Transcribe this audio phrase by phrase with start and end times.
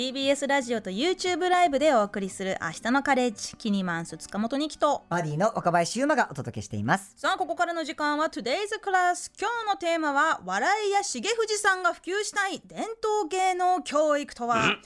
[0.00, 7.12] TBS ラジオと YouTube ライブでお送りする明日のカレッジキニマンス塚本二木とバディの若林優馬がお届けしています。
[7.18, 14.78] さあここからの時間は Today's Class 今日のテーマは笑いや重藤さんが普及したい伝統芸能教育とは？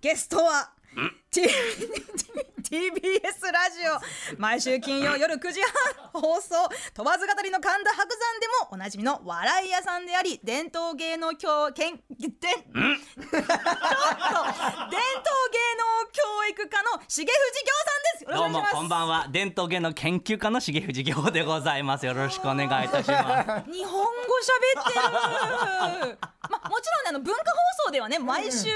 [0.00, 0.70] ゲストは
[1.34, 1.42] TBS
[3.52, 3.80] ラジ
[4.36, 4.40] オ。
[4.40, 6.54] 毎週金曜夜9時半放送
[6.94, 12.70] 問わず語りの神田伯山でもおなじみの笑い屋さんであり伝統芸能教研でちょっと伝統
[13.28, 13.42] 芸
[15.76, 18.32] 能教育科の重藤行さんです。
[18.32, 19.28] どうもこんばんは。
[19.30, 22.06] 伝統芸能研究家の重藤行でございます。
[22.06, 23.64] よろしくお願いいたします。
[23.70, 26.18] 日本語喋ってる。
[26.48, 28.68] まあもちろんねあの文化放送ではね毎週、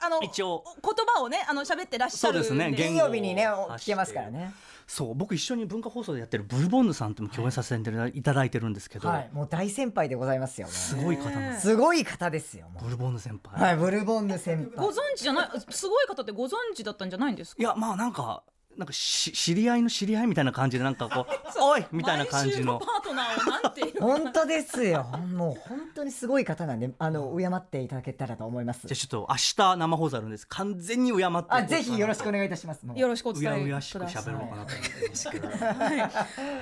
[0.00, 0.64] あの一応。
[0.82, 4.52] 言葉をねあの喋ってらっしゃるんそうですね金曜日にね、お聞けますからね。
[4.84, 10.66] そう僕一緒に文化放送でやってるブルボンヌさんとも共演させていただいてるんですけど、はい、もう大先輩でございますよ。
[10.66, 12.68] すごい方すすごい方ですよ。
[12.68, 14.90] もブルボンヌ先輩、うはい、ブルボンヌ先ご輩。
[14.90, 17.62] 存知じゃないすごい方ってご存知だったんじゃないんですか？
[17.62, 18.42] いやまあなんか
[18.82, 21.26] なんかし知り合いの知り合いみたいな感じでなんかこう
[21.62, 22.80] おいみたいな感じの。
[22.80, 24.00] パートナーをなんていう。
[24.00, 25.04] 本当ですよ。
[25.32, 28.80] もう本当にすごい方なんで、あの敬っていただけたらと思います。
[28.88, 28.96] じゃあ。
[28.96, 30.48] ちょっと明日生放送あるんです。
[30.48, 32.84] 完全に敬ってあ、ぜひよろしくおい願いいたします。
[32.84, 35.08] よろしくおう伝えやうやしくください喋ろうかなと思って。
[35.08, 35.48] ますけど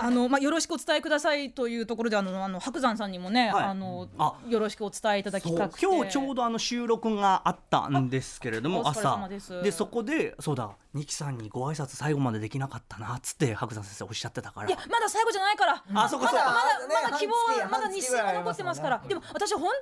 [0.01, 3.65] あのまあよろしくお伝えくださいというところであのあの白山さんにもね、はい。
[3.65, 4.35] あのあ。
[4.47, 5.87] よろしくお伝えいただきたくて。
[5.87, 9.27] 今日ちょうどあの収録があったんですけれども朝。
[9.29, 9.73] です。
[9.73, 14.67] そこでそうだ二木さんにご挨拶最後までできなかったなっつって白山先生おっしゃってたから。
[14.67, 15.85] いやまだ最後じゃないから。
[15.95, 16.45] あそうかそうか。
[16.45, 16.57] まだ
[16.89, 19.01] まだまだ希望半月まだ日数が残ってますから。
[19.07, 19.75] でも私本当に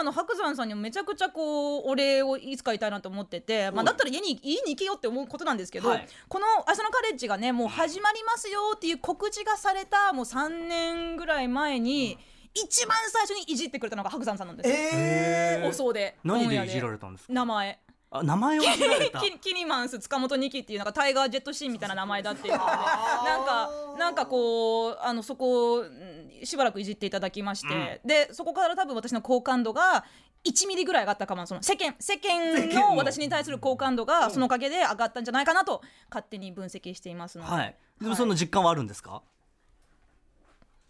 [0.00, 6.08] あの白山さんにもめちゃくちゃこうお礼をいつか言いたいなと思ってて、まあ、だったら家に家に行けよって思うことなんですけど、はい。
[6.28, 12.18] この「朝のカレッジ」がねもう始まりますよっていう告知がされたもう3年ぐらい前に、
[12.52, 16.16] 一番最初にいじってくれたのが白山さんなんですよ、え放送で。
[16.24, 17.32] 何でいじられたんですか？
[17.32, 17.78] 名前
[18.10, 19.20] あ名前をた。
[19.20, 30.04] キ キニマンス塚本二木っていうなんかタイガージェットシーンみたいな名前だっていうことでなんかなんかこうあのそこをうんしばらくいじっていただきまして、でそこから多分私の好感度が
[30.44, 31.46] 1ミリぐらい上がったかも。
[31.46, 37.76] その世間世間の私に対する好感度がそのおかげで上がったんじゃないかなと勝手に分析していますので、はい。
[38.00, 39.22] でもその実感はあるんですか？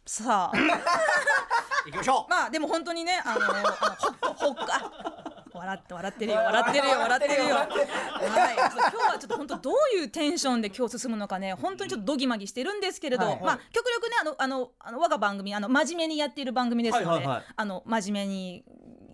[0.04, 0.56] さあ。
[1.86, 2.30] 行きましょう。
[2.30, 7.48] まあでも本当にねあのあのほっ ほっあ笑って笑ってるよ笑ってるよ笑ってるよ。
[7.48, 7.60] 今日
[9.12, 13.40] はちょっと本当どういうテンションで今日進むのかね本当にちょっとドギマギしてるんですけれど、はい。
[13.42, 17.44] まあ極力ねあのあのあの我が番組あの真面目にやっている番組ですので、はいはいはい。
[17.56, 18.64] あの真面目に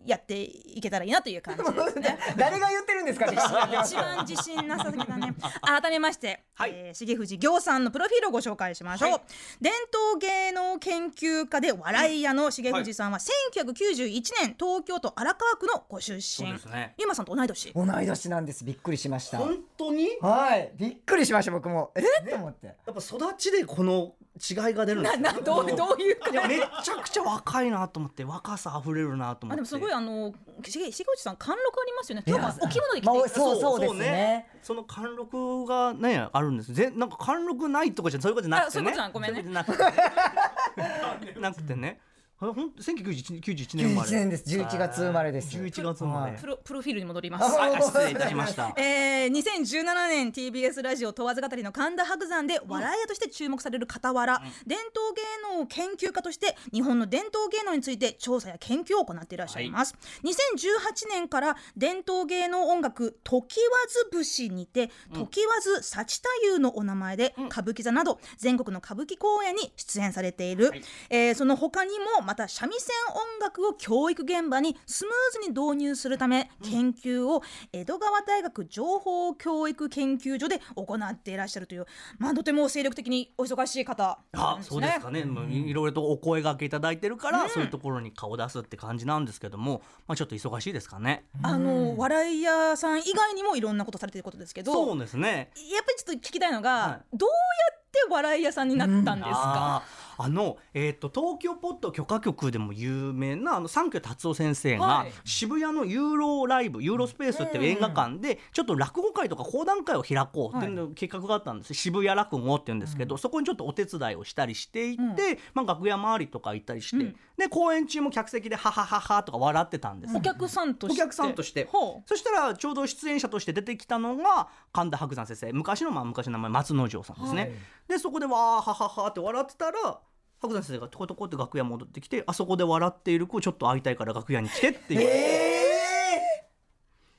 [0.07, 2.19] やっていけたらいいなという感じですね。
[2.37, 3.39] 誰が言ってるんですかね。
[3.85, 5.35] 一番自信なさすぎだね。
[5.63, 9.11] 改めまして、はいえー重藤行さんのプロフィールをご紹介しましょう。
[9.13, 9.21] はい
[9.61, 16.53] 伝統芸能研究家で笑い屋の重藤さんは、1991年東京都荒川区のご出身。
[16.71, 17.73] ねゆうまさんと同い年。
[17.73, 18.65] 同い年なんです。
[18.65, 19.39] びっくりしました。
[19.39, 20.09] 本当に？
[20.21, 21.51] はい、びっくりしました。
[21.53, 21.93] 僕も。
[21.95, 22.67] えっと思って。
[22.67, 32.25] やっぱ育ちでこの違いが出るんですななどうどういうかいやめっちゃくちゃ若いなと思って若さ溢れるなと思ってあでもすごいあの重重藤さん貫禄ありますよね。
[32.27, 34.47] 今日はお着物で着てそうそうですね。
[34.63, 36.73] その貫禄がねあるんです。
[36.73, 38.81] ぜなんか貫禄ないとかじゃそういうことじゃなくてね。
[38.81, 39.43] あそういうことじゃごめんね。
[39.43, 41.75] なくて。
[41.77, 42.01] ね。
[42.01, 42.12] あ
[42.51, 44.11] ほん1991 91年生まれ。
[44.11, 44.45] 91年です。
[44.59, 45.57] 11月生まれです。
[45.57, 46.37] 11月生まれ。
[46.37, 47.45] プロプロフィールに戻ります。
[47.57, 48.73] はい失礼いたしました。
[48.77, 70.73] えー、2017年 TBS ラジオ問わず語りの神田伯山で笑い屋として注目される傍ら、伝統芸能研究家として日本の伝統芸能について調査や研究を行っていらっしゃいます、2018年から伝統芸能音楽時わず節にて時わず幸太夫のお名前で歌舞伎座など全国の歌舞伎公演に出演されている、
[71.11, 77.43] えーその他にもまた三味線音楽を教育現場にスムーズに導入するため研究を
[77.75, 81.85] 江戸川大学情報教育研究所で行っていらっしゃるという、
[82.17, 95.51] まあ、とても精力的にお忙しい方なんあそうですかね、もういろいろとお声掛けいただいてるから、そういうところに顔出すって感じなんですけども、まあ、ちょっと忙しいですかね、あの笑い屋さん以外にもいろんなことされてることですけどそうですね。
[95.71, 105.13] やっぱりちょっと聞きたいのが、はどうやって笑い屋さんになったんですか、あーあの、えー、と東京ポッド許可局でも有名なあの三居達夫先生が、はい。
[105.25, 120.17] 渋谷のユーロライブユーロスペースっていう映画館でちょっと落語会とか講談会を開こうっていうの計画があったんです、渋谷落語っていうんですけど、そこにちょっとお手伝いをしたりしていって、まあ、楽屋周りとか行ったりして、で公演中も客席でハハハハとか笑ってたんです。
[120.17, 121.03] お客さんとして。
[121.03, 121.69] お客さんとして。
[122.07, 125.53] そしたらちょうど出演者として出てきたのが神田伯山先生。
[125.53, 127.53] 昔のまあ昔の名前松之丞さんですね、はい。
[127.89, 129.99] でそこでわーはははって笑ってたら
[130.43, 135.01] 白山先生がトコトコって楽屋戻ってきてあそこで笑っている子ちょっと会いたいから楽屋に来てっていう、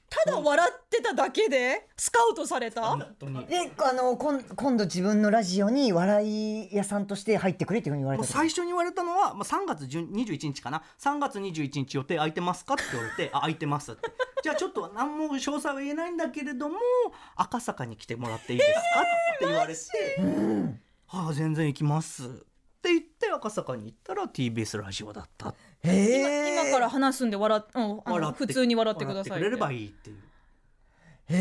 [0.09, 2.81] 確ただ笑ってただけでスカウトされた？
[2.81, 3.45] 本当に。
[3.45, 10.83] であのこん今度自分のラジオに笑い屋さんとして入ってくれっていうふうに言われもうた最初に言われたのは、まあ、3月10 21日かな。
[10.99, 14.11] 3月21日予定空いてますかって言われてあ空いてますって。
[14.43, 16.75] じゃあちょっと何も詳細は言えないんだけれども
[17.35, 19.03] 赤坂に来てもらっていいですかっ
[19.39, 19.79] て言われて
[21.07, 22.52] 「はあ全然行きます」って
[22.89, 25.53] 言って赤坂に行ったら TBS ラジオだった。
[25.83, 30.18] へえ今から話すんで笑っ、うん、あの普通に笑ってください笑ってくれればいいっていう。
[31.30, 31.35] へ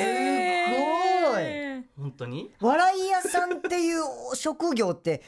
[0.00, 2.00] えすごいえー。
[2.00, 2.52] 本当に？
[2.60, 4.02] 笑い屋さんっていう
[4.34, 5.22] 職業って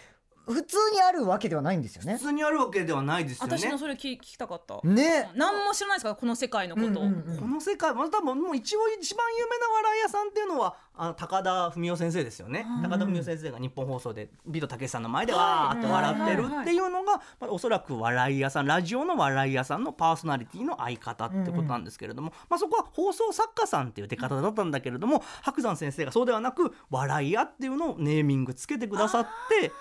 [0.46, 2.14] 普通にあるわけではないんですよね。
[2.14, 3.58] 普通にあるわけではないですよね。
[3.58, 4.80] 私もそれ聞聞きたかった。
[4.86, 5.30] ね。
[5.34, 7.38] 何も知らないですかこの世界のこと、うんうんうん。
[7.38, 12.66] この世界まあ多分もう一応一番有名な笑い屋さんっていうのはあの高田文夫先生ですよね。
[12.76, 29.72] うん高田文夫先生が日本放送でビトたけしさんの前でわーって笑ってるっていうのが、まあ、おそらく笑い屋さんラジオの笑い屋さんのパーソナリティの相方ってことなんですけれども、まあ、そこは放送作家さんっていう出方だったんだけれども白山先生がそうではなく笑い屋っていうのをネーミングつけてくださって。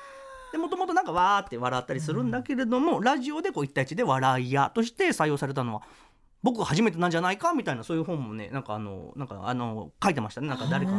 [0.54, 5.82] でもともとなんかわーって笑ったりするんだけれども、ラジオでこう一対一で笑い屋として採用されたのは
[6.44, 10.98] 僕が初めてなんじゃないかみたいなそういう本もねなんかあのなんかあの書いてましたねなんか誰かの。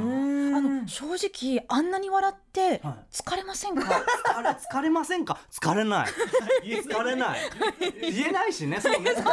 [0.56, 2.94] あの正直あんなに笑ってはい。
[3.10, 5.38] 疲れませんか、疲れ疲れませんか？
[5.50, 6.06] 疲れない。
[6.62, 7.40] 疲れない。
[8.00, 9.10] 言えないしねそうね。
[9.10, 9.32] 疲れな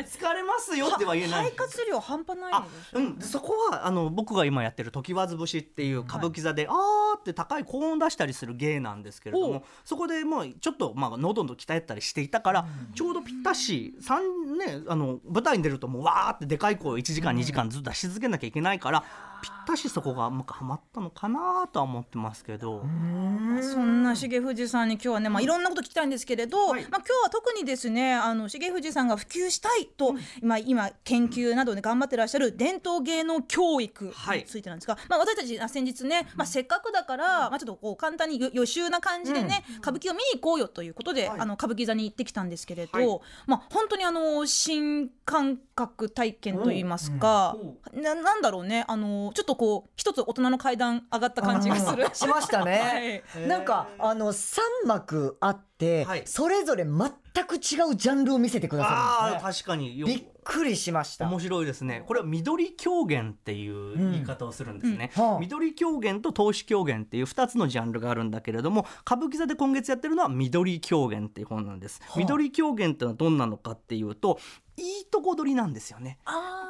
[0.00, 2.52] い疲れますよっては言えない肺活量半端ない
[2.94, 19.04] うん、そこはあの僕が今やってる「時わず節」っていう歌舞伎座で、あーって高い高音出したりする芸なんですけれどもそこでもうちょっと、まあ、喉の鍛えたりしていたから、ちょうどぴったし三ねあの舞台に出るともうわーってでかい声を1時間2時間ずっと出し続けなきゃいけないから、
[19.44, 22.80] ぴったしそこがうまくはまったのかなとは思ってますけど。
[22.80, 26.82] そんな重藤さんに今日はね、まあ、いろんなこと聞きたいんですけれど、はい。
[26.90, 43.20] まあ、今日は特にですねあの重藤さんが普及したいと、まあ、今研究などで頑張ってらっしゃる伝統芸能教育についてなんですが、まあ、私たちあ先日ね、まあ、せっかくだから、まあ、ちょっとこう簡単によ予習な感じでね、歌舞伎を見に行こうよということで、あの歌舞伎座に行ってきたんですけれど、はい。
[43.46, 47.56] まあ、本当にあの新感覚体験といいますか、
[47.92, 52.08] ななんだろうねあのちょっとこう一つ大人の階段上がった感じがする。
[52.14, 56.22] しましたね、なんかあの3幕あって、はい。
[56.24, 57.10] それぞれ全
[57.46, 57.58] く違
[57.90, 59.52] うジャンルを見せてくださああるんですね。
[59.52, 59.98] 確かに。
[59.98, 61.26] よびっくりしました。
[61.28, 62.04] 面白いですね。
[62.06, 65.22] これは緑狂言っていう言い方をするんですね、うん。
[65.24, 65.40] はあ。
[65.40, 72.14] 緑狂言と投資狂言っていう2つのジャンルがあるんだけれども歌舞伎座で今月やってるのは緑狂言っていう本なんです、あ。
[72.16, 74.38] 緑狂言っていうのはどんなのかっていうと
[74.76, 76.18] いいとこ取りなんですよね。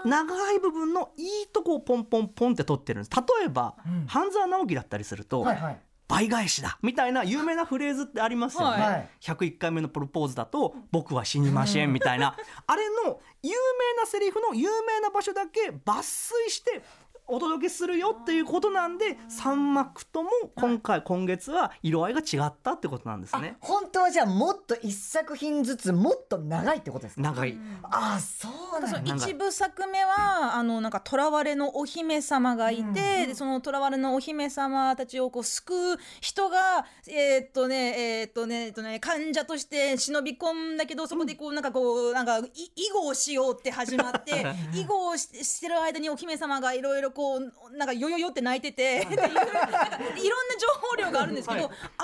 [0.05, 3.17] 長い部分のいいとこをポンポンポンって取ってるんです。
[3.17, 4.06] 例えば、うん。
[4.06, 5.81] 半沢直樹だったりすると、はいはい。
[6.06, 8.93] 倍返しだみたいな有名なフレーズってありますよね、はい。
[8.93, 9.09] はい。
[9.23, 12.37] 101回目のプロポーズだと「僕は死にません」みたいな。
[12.67, 16.83] あれの有名なセリフの有名な場所だけ抜粋して
[17.26, 23.56] お届けするよっていうことなんで3幕とも今回今月は色合いが違ったってことなんですあね。
[23.61, 27.23] 本当はじゃあもっと一作品ずつもっと長いってことですか？
[27.23, 27.59] 長い。
[27.85, 29.15] あそうそなんだ。
[29.15, 44.44] の一部作目はあのなんか囚われのお姫様がいて、でその囚われのお姫様たちをこう救う人がえーっとねえーっとねえーっとね患者として忍び込んだけどそこでこうなんかこうなんかい囲碁をしようって始まって
[44.75, 49.05] 囲碁をししてる間にお姫様がいろいろこうなんかよよよって泣いててい。
[49.09, 51.71] ろんな情報量があるんですけど、はい。
[51.71, 52.03] あ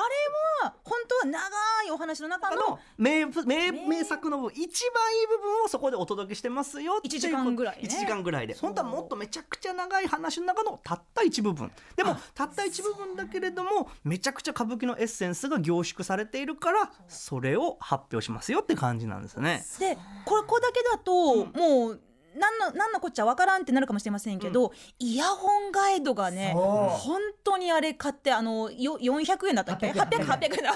[0.62, 1.48] れは本当は長
[1.86, 7.82] いお話の中の名名名作の一番いい部分をそこでお届けしてますよっていう一時間ぐらいね。
[7.82, 8.54] 1時間ぐらいで。
[8.54, 11.70] 本当はもっとめちゃくちゃ長い話の中のたった一部分。
[11.96, 19.64] でもたった一部分だけれどもめちゃくちゃ歌舞伎のエッセンスが凝縮されているからそれを発表しますよって感じなんですね。
[19.78, 22.00] でこれこれだけだと、もう
[22.40, 30.72] 何の何のこっちゃわからんってなるかもしれませんけど、イヤホンガイドがね本当にあれ買ってあのよ400円だったっけ？800 800 800円だ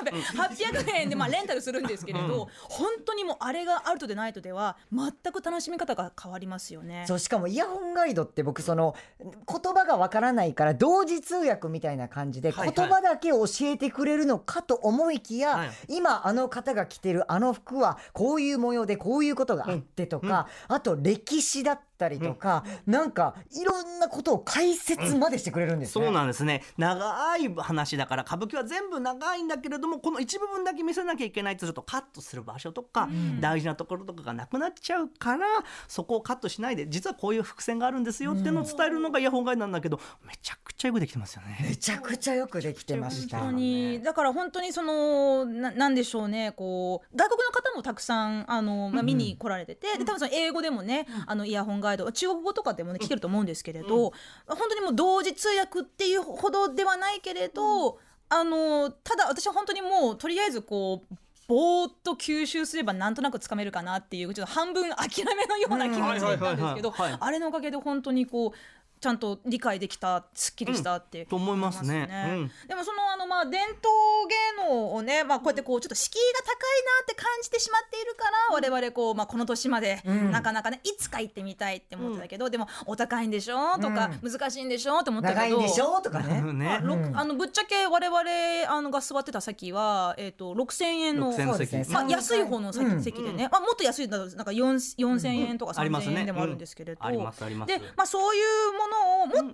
[0.49, 7.05] 800円でまあレンタルするんですけれど、本当にもうあれがあるとでないとでは全く楽しみ方が変わりますよね。
[7.07, 12.75] そうしかもイヤホンガイドって僕その言葉がわからないから同時通訳みたいな感じではいはい。
[12.77, 15.71] 言葉だけ教えてくれるのかと思いきや、はい。
[15.89, 26.05] 今あの方が着てるあの服はこういう模様でこういうことがあってとか、あと歴史だっったりとか、なんかいろんなことを解説までしてくれるんですね。
[26.05, 26.63] そうなんですね。
[26.77, 33.09] 長い話だから歌舞伎は全部長いんだけれどもこの一部分だけ見せなきゃいけないとちょっとカットする場所とか、
[33.41, 35.47] 大事なところとかがなくなっちゃうから
[35.89, 41.59] そこをカットしないで実はこういう伏線があるんですよっていうのを伝えるのがイヤホンガイドなんだけどめちゃくちゃよくできてますよね。
[41.63, 43.39] めちゃくちゃよくできてました。
[43.39, 54.13] 本当にだから本当にそのななんでしょうねこう外国の方もたくさんあの、まあ、見に来られてて、で多分その英語でもね、あのイヤホンガイド中国語とかでもね聞けると思うんですけれど、
[54.47, 57.99] 本当にもう同時通訳っていうほどではないけれど、
[58.29, 61.15] あのただ私は本当にもうとりあえずこう
[61.47, 68.53] ぼーっと吸収すればなんとなくつかめるかなっていうちょっと半分諦めのような気持ちでいたんですけどあれのおかげで本当にこう
[69.05, 72.09] ちゃんと理解できたすっきりしたって、と思いますね。
[72.11, 72.51] うん。
[72.67, 73.75] でもそのあのまあ伝統
[74.63, 80.31] 芸能をね、まあ、こうやってこうちょっと敷居が高いなって感じてしまっているから、我々こう、まあ、この年までん。
[80.31, 86.41] なかなかねいつか行ってみたいって思ってたけど、でもお高いんでしょとか、難しいんでしょって思ったけど長いんでしょとかね。
[86.55, 86.81] ね。
[87.15, 88.21] あのぶっちゃけ我々
[88.75, 91.95] あのが座ってた席は、えー、と6000円の6000の席そうですね。
[91.95, 93.03] まあ、安い方の席,、うん。
[93.03, 96.21] 席でね、まあ、もっと安いだとなんか4 4000円とか3000ありますね。
[96.21, 97.19] 円でもあるんですけれど、で、
[97.97, 99.51] まあ、そういうものをもっともっ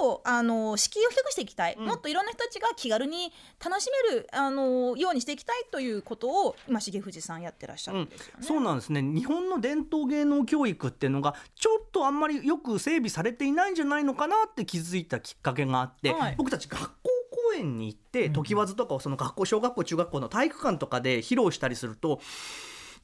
[0.00, 3.32] と、あの敷居を低くしていきたい、もっといろんな人たちが気軽に
[3.64, 8.46] 楽しめるあのようにしていきたいということを今重藤さんやってらっしゃるんですよね。
[8.46, 9.02] そうなんですね。
[9.02, 16.34] 日本の伝統芸能教育っていうのがちょっとあんまりよく整備されていないんじゃないのかなって気づいたきっかけがあって、はい。
[16.36, 17.10] 僕たち学校
[17.46, 22.20] 公演に行って常盤とかをその学校小学校中学校の体育館とかで披露したりすると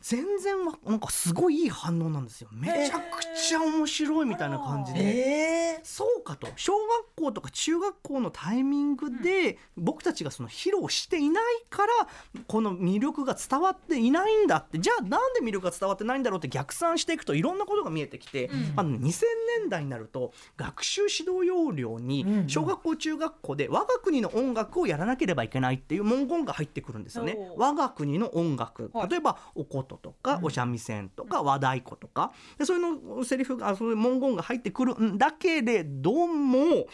[0.02, 2.49] 全然わなんかすごいいい反応なんですよ。
[2.52, 5.00] めちゃくちゃ面白いみたいな感じで。
[5.00, 6.49] えそうかと。
[6.56, 11.92] 小学校とか中学校のタイミングで僕たちがその披露していないから
[12.47, 14.78] この魅力が伝わっていないんだって。
[14.78, 19.23] じゃあなんで魅力が伝わってないんだろうって逆算していくといろんなことが見えてきて、あの2000
[19.61, 27.38] 年代になると学習指導要領にうん小学校中学校で我が国の音楽をやらなければいけないっていう文言が入ってくるんですよね。
[27.56, 28.90] 我が国の音楽。
[28.92, 29.09] はい。
[29.09, 36.87] 例えばお琴とかお三味線とか和太鼓とかでそういうのセリフがそういう文言が入ってくるんだけれども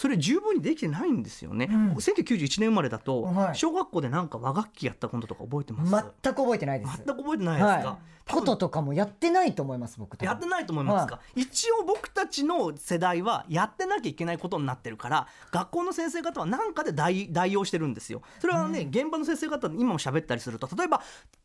[0.00, 1.68] それ十分にできてないんですよね。
[1.70, 5.90] うん1991年生まれだとはい小学校でなんか和楽器やったこととか覚えてます、
[6.22, 7.02] 全く覚えてないです。
[7.04, 8.32] 全く覚えてないですか、はい。
[8.32, 10.24] こととかもやってないと思います僕。
[10.24, 21.02] やってないと思いますか、一応僕たちの世代はやってなきゃいけないことになってるから学校の先生方は何かで代代用してるんですよそれはね、現場の先生方今も喋ったりすると例えば、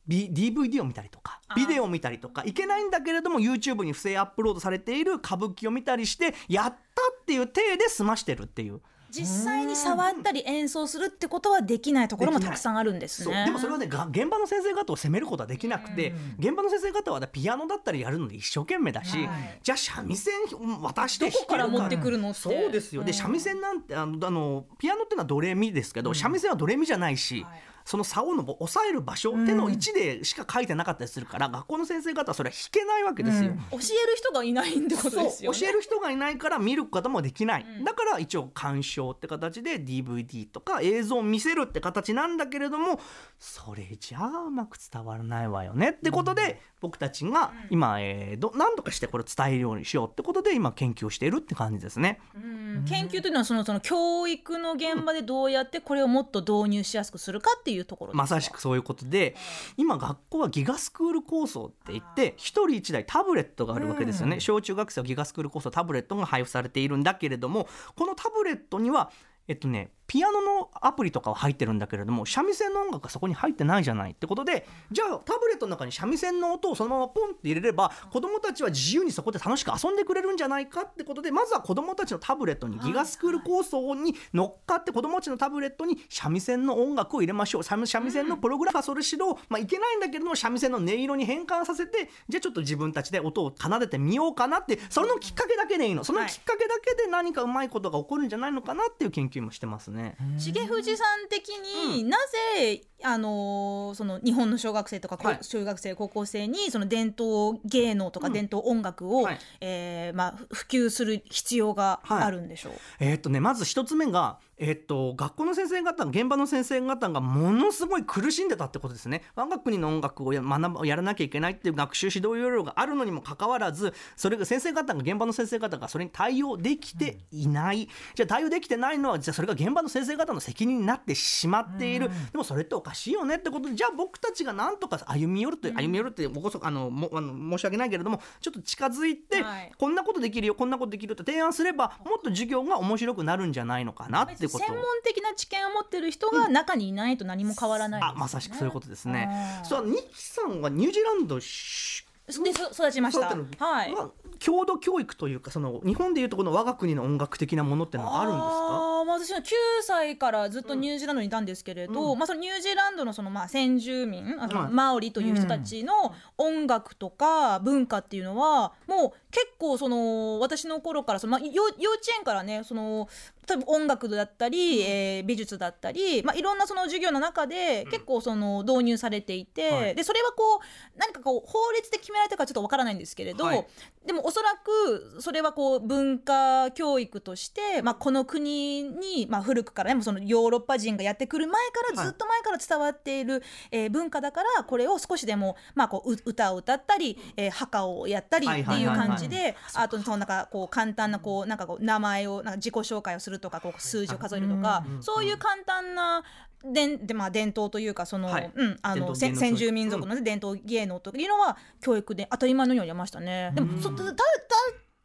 [0.07, 6.84] B、DVD を見たりとかビデオを見たりとかいけないんだけれども YouTube に不正アップロードされている歌舞伎を見たりしてやった
[7.21, 8.81] っていう体で済ましてるっていう。
[9.11, 13.45] 実際に触ったり演奏するってことはできないところもたくさんあるんですね。
[13.45, 19.59] でもそれはねが現場の先生方を責めることはできなくて、現場の先生方はピアノだったりやるので一生懸命だし、はい。
[19.63, 20.33] じゃあ三味線
[20.81, 22.39] 渡してどこから持ってくるのって。
[22.39, 23.03] そうですよ。
[23.03, 23.13] でうん。
[23.13, 33.51] 三味線なんてあのあのピアノってのはドレミですけど、三味線はドレミじゃないし、はいその竿の押さえる場所手の位置でしか書いてなかったりするから、学校の先生方はそれは弾けないわけですよ。
[33.51, 33.57] うん。
[33.57, 35.59] 教える人がいないってことですよね。
[35.59, 37.83] 教える人がいないから見ることもできない、うん。
[37.83, 42.99] だから一応鑑賞って形で DVD とか映像を見せるって形なんだけれども
[43.39, 52.19] それじゃあうまく伝わらないわよねってことで、僕たちが今、えーど何とかしてこれを伝えるようにしようってことで今研究をしているって感じですね。
[52.35, 59.35] うん研究というのはそのその教育の現場でどうやってこれをもっと導入しやすくするかっていうところですかまさしくそういうことで
[59.77, 64.41] 今学校はギガスクール構想って言って一人一台タブレットがあるわけですよね、うん。
[64.41, 69.11] 小中学生はギガスクール構想タブレットが配布されているんだけれどもこのタブレットには
[69.47, 87.63] えっとねピアノのアプリとかは入ってるんだけれども三味線の音楽がそこに入ってないじゃないってことでじゃあタブレットの中に三味線の音をそのままポンって入れれば子どもたちは自由にそこで楽しく遊んでくれるんじゃないかってことでまずは子どもたちのタブレットにギガスクール構想に乗っかって子どもたちのタブレットに三味線の音楽を入れましょう。
[87.63, 96.03] 三味線のプログラムはそれしろ、まあ、いけないんだけれども三味線の音色に変換させてじゃあちょっと自分たちで音を奏でてみようかなってそのきっかけだけでいいの。
[96.03, 99.94] そのきっかけだけで何かうまいことが起こるんじゃないのかなっていう研究もしてますね。
[100.37, 102.17] 重藤さん的にな
[102.57, 105.39] ぜ、あのーその日本の小学生とか、こうはい。
[105.39, 108.33] 中学生高校生にその伝統芸能とかうん。
[108.33, 109.39] 伝統音楽を、はい。
[109.61, 119.23] えーまあ、ふ普及する必要があるんでしょう、えーっとねまず一つ目がえっと、学校の先生方現場の先生方がものすごい苦しんでたってことですね。
[119.35, 139.71] 我が国の音楽をや学ぶやらなきゃいけないっていう学習指導要領があるのにもかかわらずそれが先生方が現場の先生方がそれに対応できていない、じゃあ対応できてないのはじゃあそれが現場の先生方の責任になってしまっている、でもそれっておかしいよねってことでじゃあ僕たちがなんとか歩み寄るという歩み寄るってもこそあのもあの申し訳ないけれどもちょっと近づいて、はい。
[139.77, 144.65] こんなことできるよこんなことできるよって提案すればもっと授業が面白くなるんじゃないのかなっていうこと。
[144.65, 149.29] 専門的な知見を持ってる人が中にいないと何も変わらないですよね、あまさしくそういうことですね。
[149.63, 153.27] そうニキさんはニュージーランドしでそ育ちました。
[153.27, 153.91] はい。
[153.91, 154.09] まあ
[154.39, 158.49] 郷土教育というかその日本でいうとこの我が国の音楽的なものってのはあるんですか？
[158.49, 159.43] あーまあ私は9
[159.81, 164.71] 歳からずっとニュージーランドにいたんですけれど、まあ、そのニュージーランドのそのまあ先住民あのはい。
[164.71, 173.07] マオリという人たちの音楽とか文化っていうのはもう結構その私の頃からその、まあ、幼幼稚園からねその
[173.47, 179.95] 例えば音楽だったり、えー美術だったり、まあ、いろんなその授業の中で結構その導入されていて、はい。
[179.95, 180.59] でそれはこう
[180.97, 183.67] 何かこう法律で決められたかちょっとわからないんですけれど、はい。
[184.05, 192.07] でもおそらくそれはこう文化教育として、まあ、この国に、まあ、古くからねもうそのヨーロッパ人がやってくる前からはい。
[192.07, 206.23] ずっと前から伝わっている、えー文化だからこれを少しでも、まあ、こうう歌を歌ったり、えー、墓をやったりっていう感じであとそのなんかこう簡単なこうなんかこう名前をなんか自己紹介をするとかこう数字を数えるとかそういう簡単な
[206.63, 208.51] ででまあ、伝統というかその、はい。
[208.55, 213.51] うん、あの先先住民族の、ね伝統芸能というのは教育で当たり前のようにやりましたね。
[213.53, 214.13] でもそたた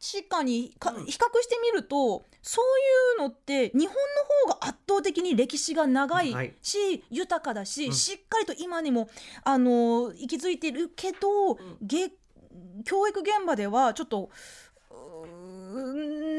[0.01, 6.53] 確かにか比較してみるとそういうのって日本の方が圧倒的に歴史が長いはい。
[6.63, 7.93] し、豊かだし、うん。
[7.93, 9.09] しっかりと今にも
[9.43, 12.09] あの息づいてるけど、げ
[12.83, 14.31] 教育現場ではちょっと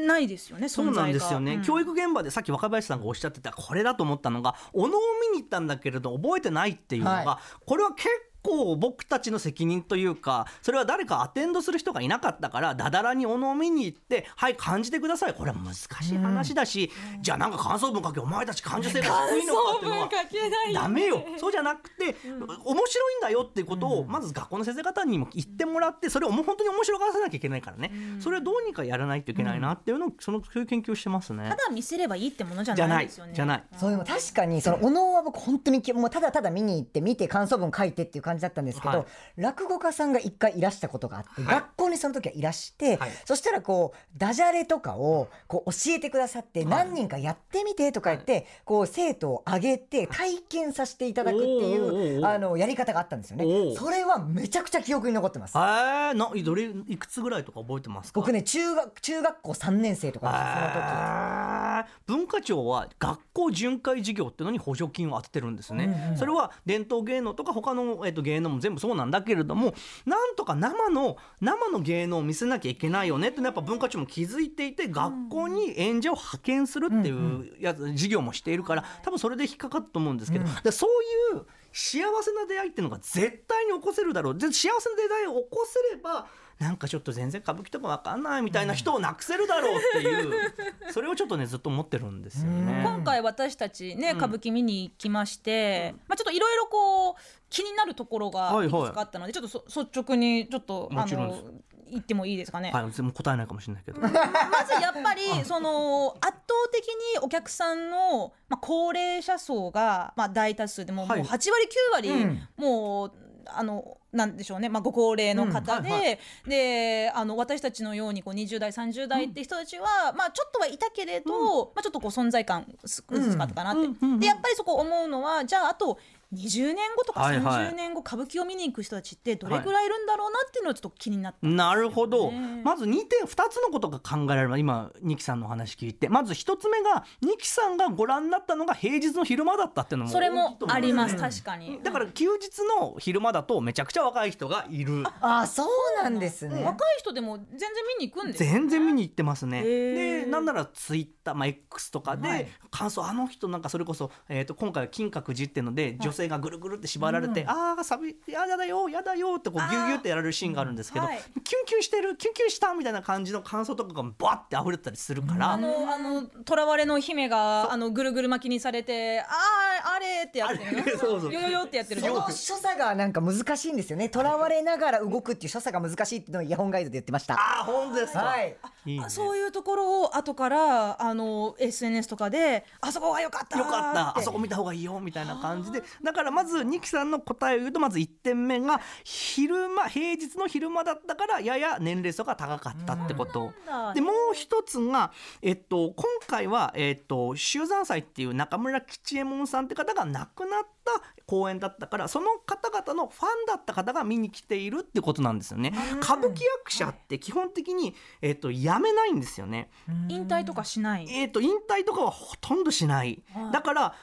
[0.07, 8.32] ないですよねそうなんですよね、うん教育現場でさっき若林さんがおっしゃってたこれだと思ったのがお能を見に行ったんだけれど覚えてないっていうのが、はこれは結構
[8.77, 15.33] 僕たちの責任というかそれは誰かアテンドする人がいなかったからだだらにお能を見に行ってはい感じてください。
[15.33, 21.23] これは難しい話だし、じゃあなんか感想文書けお前たち感受性が低いのかっていうのはけないダメよ。
[21.37, 31.49] そうじゃなくて、面白いんだよっていうことをまず学校の先生方にも言ってもらってそれをもう本当に面白がらせなきゃいけないからね、それをどうにかやらないといけないなっていうのをそのそういう研究をしてますね。
[31.49, 31.55] た。
[31.55, 33.33] だ見せればいいってものじゃじゃないですよね。
[33.33, 33.63] じゃない。
[33.77, 39.05] そうでも確かにそのお能は僕本当にきもうただただ見に行って見て感想文書いてっていう感じだったんですけど、はい。
[39.37, 41.55] 落語家さんが一回いらしたことがあって、はい。
[41.55, 43.09] 学校にその時はいらして、はい。
[43.25, 46.69] そしたらこうダジャレとかをこう教えてくださって、はい。
[46.69, 53.75] 何人かやってみてとか言って、こう生徒を挙げて体験させていただくっていうーあのやり方があったんですよね。
[53.75, 55.57] それはめちゃくちゃ記憶に残ってます。
[55.57, 58.19] えー、などれいくつぐらいとか覚えてますか？
[58.19, 61.72] 僕ね中学中学校3年生とかその時
[62.07, 69.73] 文化庁は学校巡回事業ってのに補助金を当ててるんですね、それは伝統芸能とか他の、えっと芸能も全部そうなんだけれども
[70.05, 80.87] なんとか生の生の芸能を見せなきゃいけないよねってやっぱ文化庁も気づいていて学校に演者を派遣するっていうやつ事業もしているから多分それで引っかかったと思うんですけど、でそ
[81.33, 84.37] ういう幸せな出会いっていうのが絶対に起こせるだろう。
[84.37, 86.27] で幸せな出会いを起こせれば
[86.59, 90.53] なんかちょっと全然歌舞伎とかわかんないみたいな人をなくせるだろうっていう、
[90.93, 92.83] それをちょっとねずっと思ってるんですよね。
[92.85, 94.17] 今回私たちねうん。
[94.17, 97.15] 歌舞伎見に行きまして、まあ、ちょっといろいろこう
[97.49, 98.83] 気になるところがはいはい。
[98.83, 101.43] いくつかあったので、ちょっとそ率直にちょっとあのもちろんです。
[101.91, 102.71] 言ってもいいですかね？
[102.71, 104.01] はい、全然答えないかもしれないけど。
[104.01, 111.19] まずやっぱりその圧倒的にお客さんの、まあ、高齢者層が、まあ、大多数でもう,、はい。
[111.19, 112.47] もう8割9割、うん。
[112.57, 113.11] もう
[113.47, 115.93] あのなんでしょうね、まあ、ご高齢の方で,、うん。
[115.93, 124.19] はいはであの私たちのようにこう20代30代って人たちは、まあ、ちょっとはいたけれど、まあ、ちょっとこう存在感薄薄かったかなって、うんうんうん。
[124.19, 125.97] でやっぱりそこ思うのはじゃああと
[126.33, 127.67] 20年後とかはいはい。
[127.67, 131.47] 30年後、歌舞伎を見に行く人たちってどれぐらいいるんだろうなっていうのはちょっと気になった。
[131.47, 134.59] なるほど、ねまず2点2つのことが考えられます。
[134.59, 136.09] 今ニキさんのお話聞いて。
[136.09, 141.79] まず1つ目がニキさんがご覧になったのが平日の昼間だったっていうのもそれもあります、確かに。
[141.83, 145.03] だから休日の昼間だとめちゃくちゃ若い人がいる。
[145.21, 145.67] ああそう
[146.03, 146.63] なんですね。
[146.63, 147.69] 若い人でも全然
[147.99, 149.63] 見に行くんですよ全然見に行ってますね。
[149.63, 152.47] でなんならツイッター、まあ、X とかで、はい。
[152.71, 161.19] 感想あの人なんかそれこそ、えー、と今回は金閣寺っていうので女性性がぐるぐるって縛られて、ああサビやだよやだよってこうギュギュってやられるシーンがあるんですけど、はい。
[161.43, 171.33] キュンキュンしてるキュンキュンしたみたいな感じの感想とかがバッて溢れてたりするから、あのあの囚われの姫があのぐるぐる巻きにされてあーあれってやってるそうそう。
[171.33, 174.09] よよよってやってるその所作がなんか難しいんですよね。
[174.13, 177.35] 囚われながら動くっていう所作が難しいっていうのをイヤホンガイドで言ってました。
[177.35, 178.55] ああ本当ですか、はい。
[178.85, 179.05] いいね。
[179.05, 184.17] あそういうところを後からあの SNS とかであそこが良かったよかった。
[184.17, 185.83] あそこ見た方がいいよみたいな感じで
[186.13, 193.51] だからまずニキさんの答えを言うとまず1点目が昼間平日の昼間だったからやや年齢層が高かったってこと。
[193.95, 200.91] でもう一つが、えっと、今回は、えっと、秀山祭っていう中村吉右衛門さんって方が亡くなった
[201.25, 205.73] 公演だったからその方々のファンだった方が見に来ているってことなんですよね。
[205.99, 209.71] 歌舞伎役者って基本的に、えっと、やめないんですよね。
[210.09, 211.07] 引退とかしない。
[211.09, 213.23] えー、と引退とかはほとんどしない。
[213.51, 213.95] だから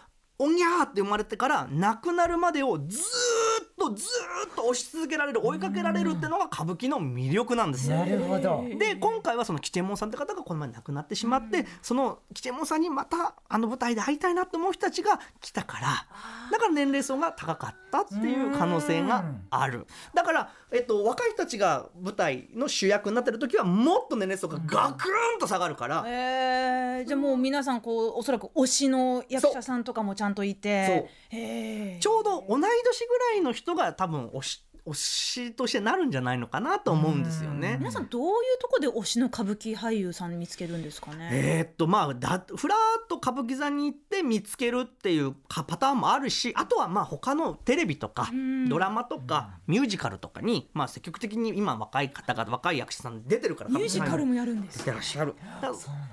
[0.43, 7.99] おにゃーって生まれてから亡くなるまでをずーっとずーっと押し続けられる追いかけられるってのが歌舞伎の魅力なんですよ。
[7.99, 8.65] なるほど。
[8.79, 16.07] で今回はその吉右衛門さんって方がこの前亡くなってしまって、その吉右衛門さんにまたあの舞台で会いたいなって思う人たちが来たから
[16.51, 19.87] だから年齢層が高かったっていう可能性がある。
[20.15, 26.05] だから、えっと、若い人たちが舞台の主役になってる時はもっと年齢層がガクーンと下がるから。
[26.07, 31.09] えー、じゃあもう皆さんこうおそらく推しの役者さんとかもちゃんといて。
[31.31, 37.77] ちょうど同い年ぐらいのの人が多分推し推しとしてなるんじゃないのかなと思うんですよね。
[37.79, 48.69] 皆さんどういうとこで推しの歌舞伎俳優さん見つけるんですかね、えーっとまあだふらーっと歌舞伎座に行って見つけるっていうかパターンもあるしあとはまあ他のテレビとかん。
[48.69, 55.35] ドラマとかミュージカルとかにまあ積極的に今若い方々若い役者さん出てるからミュージカルももやるんです出てらっしゃる。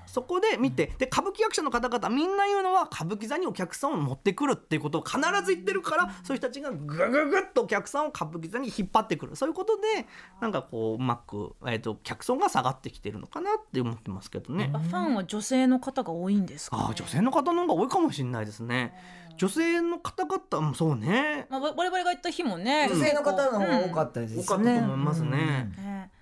[0.06, 10.06] そこで見てで歌舞伎役者の方々みんな言うのは歌舞伎座にお客さんを持ってくるっていうことを必ず言ってるからそういう人たちがぐぐぐっとお客さんを歌舞伎座に引っ張ってくるそういうことで
[10.42, 14.70] なんかこううまく、えー、と客層が下がってきてるのかなって思ってますけどね。
[14.74, 18.94] あファンは女性の方が多いんですか、ああ女性の方の方が多いかもしれないですね。
[19.38, 21.46] 女性の方々もそうね。
[21.50, 24.44] まあ、わ我々が行った日もね女性の方の方が多かったですね。
[24.44, 25.30] 多かったと思いますね。
[25.32, 25.72] ね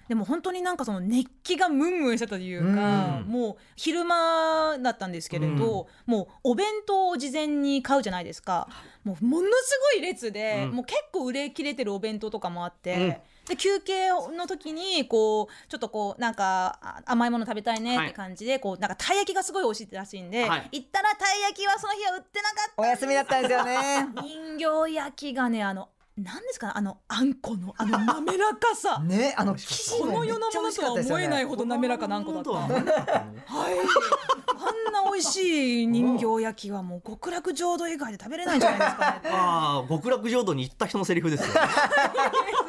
[0.08, 3.26] でも本当になんかその熱気がムンムンしたというか、うん。
[3.28, 8.68] もう昼間だったんですけれど、もうお弁当を事前に買うじゃないですか。
[9.04, 10.76] もうものすごい列で、うん。
[10.76, 12.94] もう結構売れ切れてるお弁当とかもあって。
[12.96, 13.16] うん。
[13.46, 20.70] で休憩の時にこうちょっとこうなんかあ甘いもの食べたいねって感じで、こうなんかたい焼きがすごい美味しいらしいんで、はい。
[20.72, 24.08] 行ったらたい焼きはその日は売ってなかったお休みだったんですよね。
[24.22, 30.92] 人形焼きがねあの何ですかあのあんこのあの滑らかさ ね、あの生地この世のものとは。
[30.94, 32.52] 思えないほど滑らかなあんこだった。
[32.52, 32.74] ははい。
[34.58, 39.22] あんな美味しい人形焼きはもう極楽浄土以外で食べれないんじゃないですかね。
[39.36, 41.54] ああ極楽浄土に行った人のセリフですよ、ね。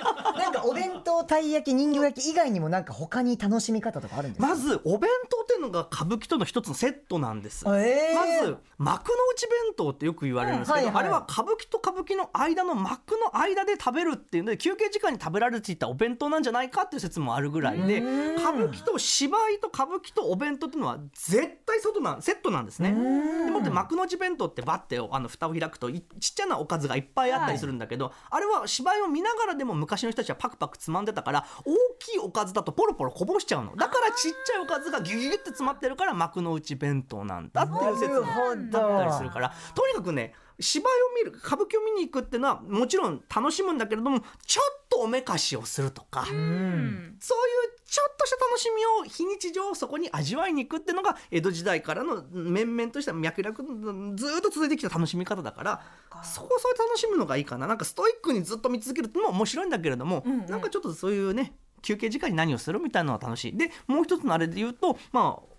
[0.68, 4.48] お弁当、たい焼き、人形焼き以外にもなんか他に楽しみ方とかあるんですか？
[4.48, 7.64] まずお弁当っていうのが歌舞伎との一つのセットなんです。
[7.66, 22.90] えーまず幕の内弁当ってよく言われるんですけど、うんはいはいあれは歌舞伎と歌舞伎の間の幕の間で食べるっていうので休憩時間に食べられていたお弁当なんじゃないかっていう説もあるぐらいでうん歌舞伎と芝居と歌舞伎とお弁当っていうのは絶対外なんセットなんですね。
[22.90, 33.76] でもって幕の内弁当ってバッてあの蓋を開くといちっちゃなおかずがいっぱいあったりするんだけど、あれは芝居を見ながらでも昔の人たちはパクパクつまんでたから大きいおかずだとポロポロこぼしちゃうの。
[33.76, 47.16] だからちっちゃいおかずがギュギュって詰まってるから幕の内弁当なんだっていう説もあったりするからとにかくね芝居を見る歌舞伎を見に行くっていうのはもちろん楽しむんだけれどもちょっとおめかしをするとか、うん。
[47.20, 55.82] そういうちょっとした楽しみを非日常をそこに味わいに行くっていうのが江戸時代からの面々とした脈絡のずーっと続いてきた楽しみ方だから
[56.24, 57.66] そこをそう楽しむのがいいかな。
[57.66, 60.46] なんかストイックにずっと見続けるってのも面白いんだけれども、うんうん。
[60.46, 63.56] なんかちょっとそういうね休憩時間に何をするみたいなのは楽しい。
[63.56, 65.55] でもう一つのあれで言うとまあ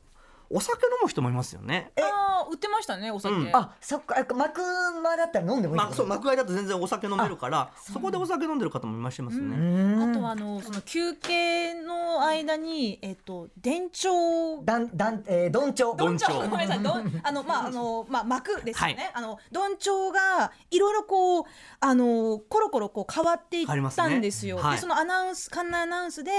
[0.49, 1.91] お酒飲む人もいますよね。
[1.99, 3.35] ああ売ってましたねお酒。
[3.35, 3.55] うん。
[3.55, 4.61] あ、そっか、あ幕
[5.01, 9.55] 間だったら飲んでもいいまあ、そう幕間だと全然お酒飲めるからそこでお酒飲んでる方もいらっしますね。
[9.55, 9.59] う
[9.97, 10.11] ん。
[10.11, 14.63] あとはあのその休憩の間にえっと電帳。
[14.63, 15.97] だん、だん、えー、どんちょう。
[15.97, 16.83] どんちょうごめんなさい。
[16.83, 19.11] どんあのまああのまあ幕ですよね、はい。
[19.15, 21.43] あのどんちょうがいろいろこう
[21.79, 24.57] あのコロコロこう変わっていったんですよ。
[24.57, 24.75] すねはい。
[24.75, 26.31] でそのアナウンス館内アナウンスで、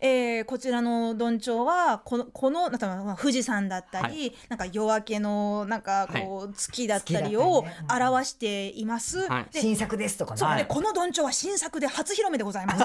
[0.00, 9.28] えーこちらのどんちょうはこのこのなんかまあ富士山だったり、はなんか夜明けのなんかこう、月だったり月を表しています。
[9.28, 9.46] はい。
[9.52, 10.38] で新作ですとかね。
[10.38, 10.48] そう。
[10.50, 12.84] ではいこのどんちょうは新作で初披露目でございます。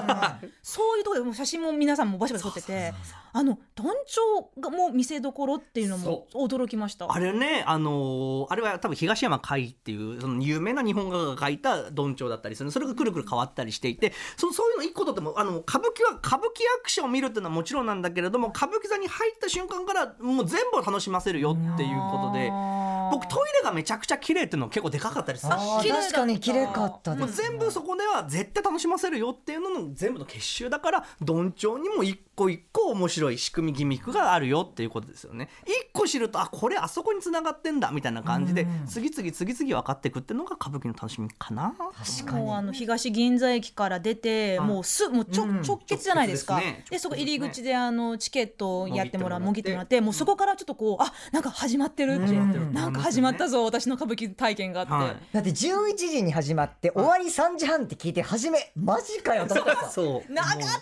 [0.62, 2.94] そういうとこごいもう写真も皆さんもバシバシ撮ってて
[3.34, 7.10] あのどんちょうがもう見せどころっていうのも驚きました。
[7.10, 12.70] あれね、あのーあれは多分東山海っていうその有名な日本画家が描いたどんちょうだったりする。
[12.70, 22.50] それがくるくる変わったりしていてそそういうの一個とってもあの歌舞伎は歌舞伎役者を見るっていうのはもちろんなんだけれども歌舞伎座に入った瞬間からもう全部を楽しませるよっていうことで
[23.10, 25.52] 僕トイレがめちゃくちゃ綺麗っていうの結構でかかったりする。
[25.52, 35.48] 確かに綺麗かったです、全部そこでは絶対楽しませるよっていうのの全部の結集だからどんちょうにも一個一個面白い仕組みギミックがあるよっていうことですよね。
[35.64, 41.74] 一個知るとあこれあそこに繋がってんだみたいな感じで次々次々分かっていくっていうのが歌舞伎の楽しみかな。
[41.96, 42.44] 確かに。
[42.44, 44.68] もうあの東銀座駅から出てはい。
[44.68, 46.56] もうすもうちょ、うん直結じゃないですか。
[46.56, 46.84] ですね。
[46.90, 55.16] でそこ入り口であのチケットをやってもらうももぎっててもらってもうそこからちょっとこうあなんか始まってるって、うんなんか始まったぞ私の歌舞伎体験があって、はい。
[55.32, 59.72] だって11時に始まって終わり3時半って聞いて初めマジかよと思った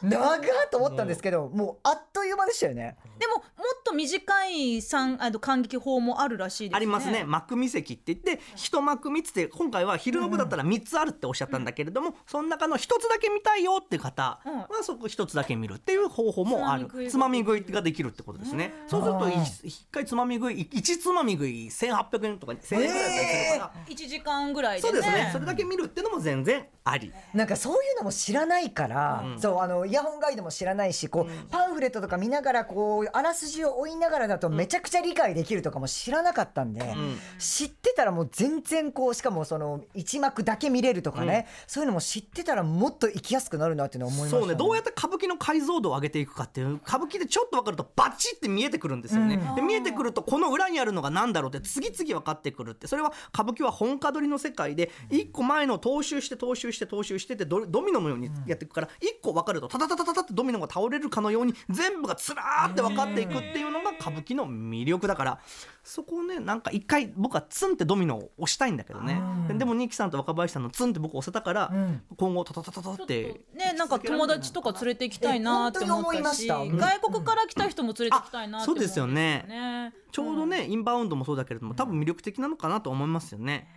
[0.02, 2.96] 長っと思ったんですけどもうあっという間でしたよね。
[3.18, 3.44] でももっ
[3.84, 6.76] と短い三あの感激法もあるらしいですね。
[6.76, 7.24] ありますね。
[7.24, 14.40] 幕見席って言って一幕見つって今回は昼の部だったら3つあるっておっしゃったんだけれども、その中の1つだけ見たいよって方は
[14.70, 14.84] うん。
[14.84, 16.88] そこ1つだけ見るっていう方法もある。
[17.08, 18.72] つまみ食いができるってことですね。
[18.86, 24.92] そうするとあー1回つまみ食い1つまみ食い1800円とか1000円ぐらいだったりするから、1時間ぐらいでね。
[24.92, 25.30] そうですね。
[25.32, 27.12] それだけ見るっていうのも全然あり。
[27.34, 29.40] なんかそういうのも知らないから、うん。
[29.40, 37.18] そうあのイヤホンガイドも知らないしこう、パンフレットとか見ながらこうあらすじを追いながらだとめちゃくちゃ理解できるとかも知らなかったんで、ん。
[37.38, 44.54] 知ってたらもう全然こうしかもその一幕だけ見れるとかね、そういうのも知ってたらもっと行きやすくなるなっていうのは思いました、そうね。
[44.54, 49.54] どうやって歌舞伎の解像度を上げていくかっていう歌舞伎でちょっと分かるとバチって見えてくるんですよね、うん。
[49.54, 52.86] で見えてくるとこの裏にあるのが何だろうって次々分かってくるって。
[52.86, 65.38] それは歌舞伎は本家取りの世界で一個前の踏襲して踏襲して踏襲してってドドミノのようにやっていくから一個分かるとタタタタタタってドミノが倒れるかのように全部がつらーって分かっていくっていうのが歌舞伎の魅力だから
[65.82, 69.20] そこをねなんか一回僕はツンってドミノを押したいんだけどね。
[69.48, 69.58] うん。
[69.58, 72.02] でもニキさんと若林さんのツンって僕押せたからうん。
[72.16, 76.56] 今後タタタタタちょっとってねなんか友達とか連れて行きたいなって思ったしえ本当に思いました。
[76.56, 76.76] うん。
[76.76, 79.44] 外国から来た人も連れて行きたいなって思うですよね。
[79.48, 79.94] ね。
[80.12, 83.68] ちょうどね、インバウンドもそうだけれども多分魅力的なのかなと思いますよね。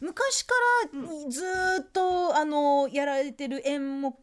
[0.00, 0.54] 昔か
[0.92, 4.14] らずーっとあのやられてる演目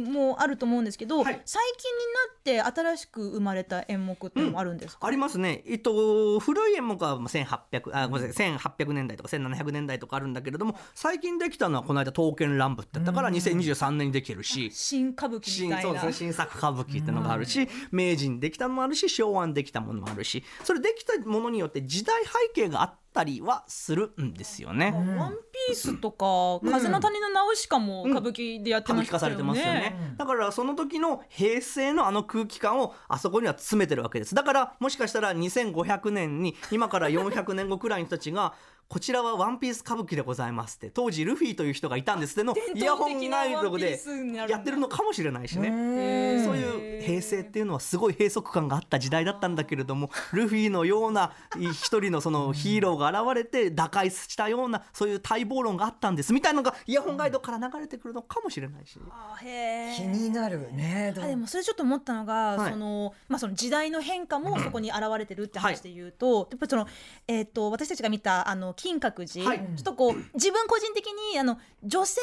[0.00, 1.40] もあると思うんですけど、はい。
[1.44, 5.62] 最近になって新しく生まれた演目っていうのもあるんですか、ありますね。
[5.66, 14.70] えっと古い演目はまあ1800あごめんなさい1800年代とか1700年代とかあるんだけれども最近できたのはこの間刀剣乱舞ってだから2023年にできるし。
[14.72, 15.88] 新歌舞伎新みたいな。
[15.88, 24.92] そうですね新作歌舞伎ってのがあるし明治にできたのもあるし昭和にできたものもあるしそれできたものによって時代背景があったりはするんですよね。
[24.92, 25.36] ワン
[25.68, 29.20] ピースとか、風の谷のナウシカも歌舞伎でやってましたよね。
[29.20, 38.54] されてますよね、だからその時の平成のあの空気感をあそこには詰めてるわけですだからもしかしたら2500年に今から400年後くらいの人たちが
[38.88, 44.00] こちらはワンピース歌舞伎でございますって当時ルフィという人がいたんですってのイヤホンガイドで
[44.48, 46.42] やってるのかもしれないしね。
[46.44, 58.98] そういう平成っていうのはすごい閉塞感があった時代だったんだけれどもルフィのような一人のそのヒーローが現れて打開したようなそういう待望論があったんですみたいなのがイヤホンガイドから流れてくるのかもしれないし。
[59.10, 59.96] あへー。
[59.96, 62.72] 気になるねあでもそれちょっと思ったのが、はい。
[62.72, 66.86] そのまあその時代の変化もそこに現れてるって話で言うと、やっぱりその
[67.26, 69.58] えっ、と私たちが見たあの金閣寺、はい。
[69.58, 72.20] ちょっとこう自分個人的にあの女性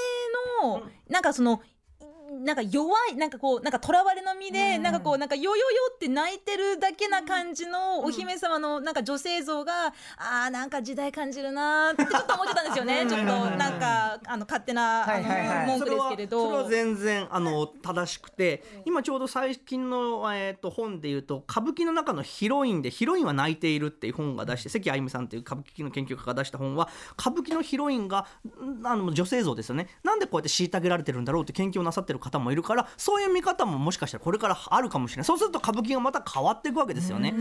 [0.63, 1.61] のなんかその
[2.31, 13.05] なんか弱いなんかこうなんか囚われの身で、なんかこうなんかよよよって泣いてるだけな感じのお姫様のなんか女性像が、あーなんか時代感じるなーってちょっと思ってたんですよね。
[13.09, 15.57] ちょっとなんかあの勝手な、はいはいはい。
[15.57, 16.45] あの文句ですけれど。
[16.45, 26.87] それは全然あの正しくて今ちょうど最近の、えー、と本でいうと歌舞伎の中のヒロインで「ヒロインは泣いている」っていう本が出して関あゆみさんっていう歌舞伎の研究家が出した本は
[27.19, 28.25] 歌舞伎のヒロインが
[28.63, 29.87] んあの女性像ですよね。
[30.03, 35.25] なんでこうやって虐げられてるんだろうって研究をなさってる方もいるからそういう見方ももしかしたらこれからあるかもしれない。
[35.25, 37.33] そうすると歌舞伎がまた変わっていくわけですよね。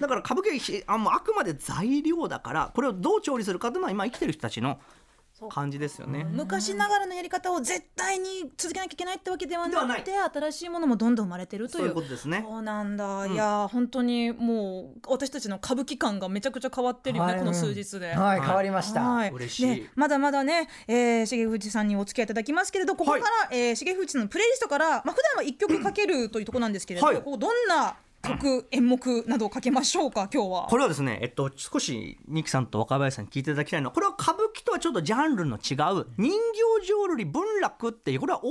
[0.00, 4.78] だから歌舞伎あもうあくまで材料だからこれをどう調理するかというのは今生きてる人たちの
[5.50, 6.24] 感じですよね。
[6.30, 11.82] 昔ながらのやり方を絶対に続けなきゃいけないってわけではなくて新しいものもどんどん生まれてるという。
[11.82, 12.44] そういうことですね。
[12.46, 17.40] そうなんだ、いやー本当にもう私たちの歌舞伎感がめちゃくちゃ変わってるよね、はい。
[17.40, 18.14] この数日で。
[18.14, 19.30] はい変わりました、はい。
[19.30, 19.66] 嬉しい。
[19.66, 30.66] ねまだまだね、えー、重藤さんにお付き合いいただきますけれどここから、えー重藤さんのプレイリストから、まあ普段は一曲かけるというところなんですけれど、はいこうどんな曲演目などをかけましょうか今日は？
[30.70, 36.32] これはですね、えっと、少し二木さんと若林さんに聞いていただきたいのはこれは歌舞はちょっとジャンルの違う人
[36.80, 38.48] 形浄瑠璃文楽っていうこれは大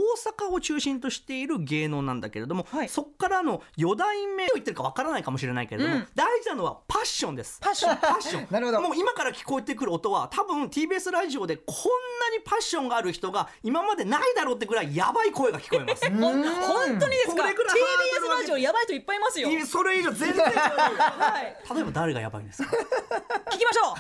[0.48, 2.90] 阪を中心としている芸能なんだけれども、はい。
[2.90, 6.08] そこからの四代目と言ってるかわからないかもしれないけれども、うん。
[6.16, 7.60] 大事なのはパッションです。
[7.62, 7.98] パッション。
[7.98, 8.48] パッション。
[8.52, 8.82] なるほど。
[8.82, 11.76] もう今から聞こえてくる音は多分 TBS ラジオでこん
[12.32, 16.06] なにパッションがある人が今までないだろうってぐらいやばい声が聞こえます。
[16.10, 16.42] 本
[17.00, 19.50] 当にですか？TBS ラジオやばい人いっぱいいますよ。
[19.66, 20.46] それ以上全然。
[20.54, 21.76] はい。
[21.76, 22.70] 例えば誰がやばいんですか？
[23.52, 23.94] 聞きましょ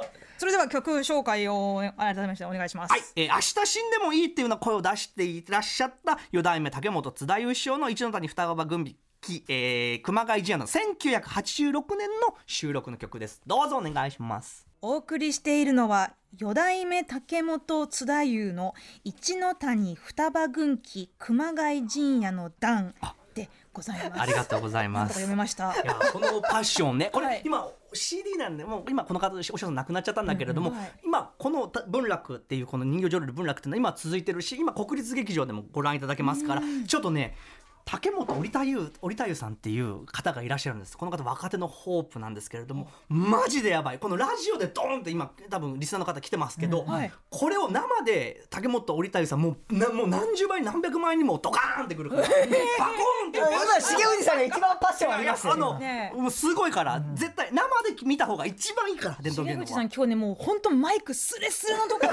[0.00, 0.01] う
[0.42, 8.84] それでは曲紹介を改めましてお願いします、はい、えー明日死んでもいいっていうような声を出していらっしゃった四代目竹本津田優師匠の一ノ谷双葉軍
[9.20, 13.40] 記、えー、熊谷陣屋の1986年の収録の曲です。
[13.46, 14.66] どうぞお願いします。
[14.80, 18.74] お送りしているのは四代目竹本津田優の
[19.04, 22.96] 一ノ谷双葉軍記熊谷陣屋の段
[23.36, 24.22] でございます。
[24.22, 25.14] ありがとうございます。
[25.14, 25.72] 読めました。
[25.72, 27.10] いやこのパッションね。
[27.12, 27.42] これ、はい。
[27.44, 30.92] 今 CD なんでもう今この方お師匠さん亡くなっちゃったんだけれども、うんはい。
[31.04, 37.36] 今このた文楽っていうこの人形浄瑠璃文楽っていうのは今続いてるし今国立劇場でもご覧いただけますから、ちょっとね
[37.84, 40.96] 竹本織田優織田優さんっていう方がいらっしゃるんです。
[40.96, 43.98] この方若手のホープなんですけれどもマジでやばい。
[43.98, 47.12] このラジオでドーンって今多分リスナーの方来てますけど、はい。
[47.30, 52.50] これを生で竹本織田優さんもうなもう何十倍何百倍にもドカーンってくるからバコーンっ
[53.32, 57.62] て今重藤さんが一番パッションありますよあの、ねもうすごいから、絶対生
[57.94, 59.64] で見た方が一番いいから伝統芸能は。
[59.64, 62.08] 重口さん今日ねもう本当マイクスレスレのところ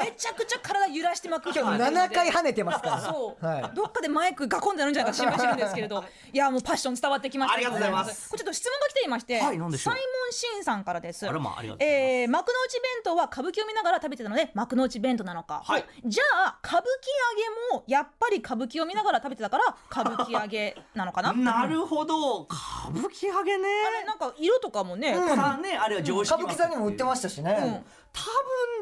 [0.00, 3.00] でめちゃくちゃ体揺らしてまくって今日ます7回跳ねてますから。
[3.00, 3.62] そう、はい。
[3.74, 6.36] どっかでマイクがこんであるんじゃないか心配してるんですけれどい。
[6.36, 8.30] やもうパッション伝わってきましたありがとうございます。
[8.30, 9.94] これちょっと質問が来ていまして、はい何でしょう？
[9.94, 11.26] サイモンシンさんからです。
[11.28, 12.10] あらまあありがとうございます。
[12.20, 15.84] えー幕の内弁当は歌舞伎を見ながら食べてたので幕の内弁当なのか、はい。
[16.04, 21.32] じゃあ歌舞伎揚げもやっぱり歌舞伎を見ながら食べてたから歌舞伎揚げなのかな？
[21.34, 22.42] なるほど。
[22.44, 23.68] 歌舞伎揚げね。
[23.86, 25.28] あれなんか色とかもね、うん。
[25.36, 27.84] さあねあれは常識歌舞伎さんにも売ってましたしね。
[28.14, 28.20] 多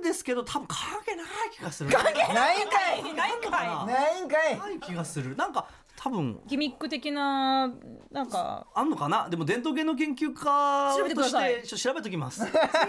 [0.00, 1.90] 分ですけど多分影ない気がする。
[1.90, 3.14] ないんかいないんかい。
[3.14, 4.58] ないんかい。
[4.58, 5.36] ない気がする。
[5.36, 5.66] なんか
[6.02, 6.40] 多分。
[6.46, 7.68] ギミック的な
[8.10, 8.66] なんか。
[8.74, 9.28] あんのかな？
[9.28, 11.60] でも伝統芸能研究家調べてくとしださい。
[11.60, 12.42] てちょっと調べときます。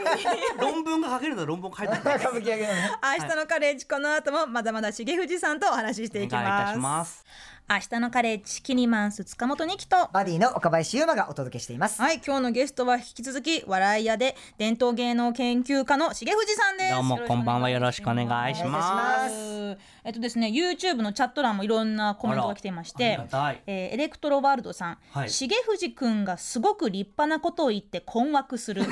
[0.61, 2.17] 論文が書けるなら論文書いておきます。
[2.19, 2.91] 歌舞伎揚げのね。
[3.19, 7.25] 明日のカレッジこの後もまだまだ重藤さんとお話ししていきお願いいたします
[7.69, 10.09] 明日のカレッジキニマンス塚本二木と。
[10.11, 12.01] バディの岡林優馬がお届けしています。
[12.01, 16.93] はい今日のゲストは引き続き笑い屋で伝統芸能研究家の重藤さんです。
[16.93, 17.69] どうもこんばんは。
[17.69, 19.35] よろしくお願いしまます。
[19.75, 23.19] すえっとですね YouTube のチャット欄もいろんなコメントが来ていましあて
[23.67, 25.29] えーエレクトロワールドさん、はい。
[25.29, 28.83] 重藤くんがすごく立派なことを言って困惑する。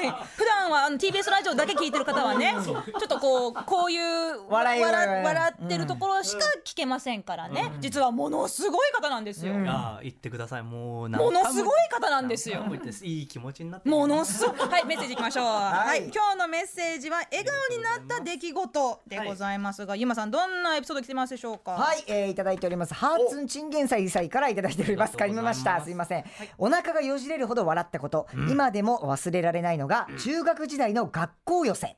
[0.00, 0.08] い。
[0.36, 4.02] 普段はあの TBS ラジオだけ聞いてる方はねちょっとこうこういう
[4.48, 10.62] 笑い笑ってるところしか聞けませんからね、実はものすごい方なんですよ、いやー言ってください。
[10.62, 12.64] もうものすごい方なんですよ。
[13.02, 14.58] いい気持ちになってものすごい。
[14.68, 15.44] はいメッセージいきましょう。
[15.46, 21.72] はい、い今日のメッセージは笑顔になった出来事でございますが、ゆまさんどんなエピソード来てますでしょうか？
[21.72, 22.94] はい、えー、いただいております。
[22.94, 26.24] ハーツンチンゲンサイさんからいただいておりますあります噛みましたすいません、
[26.58, 31.96] お腹がよじれるほど笑ったこと、今でも忘れられないのが、中学時代の学校寄せ、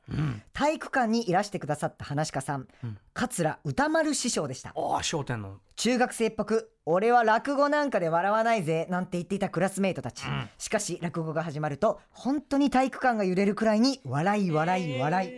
[0.52, 2.66] 体育館にいらしてくださった話し家さん、
[3.12, 4.72] 桂歌丸師匠でした。
[4.76, 5.60] ああ商店の。
[5.76, 10.24] 中学生っぽく俺は落語なんかで笑わないぜなんて言っていたクラスメートたち、
[10.58, 15.30] しかし落語が始まると本当に体育館が揺れるくらいに笑い笑い笑い、